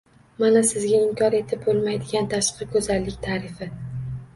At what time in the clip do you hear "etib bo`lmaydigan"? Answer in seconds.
1.41-2.29